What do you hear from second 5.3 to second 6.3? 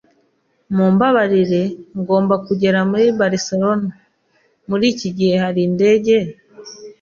hari indege?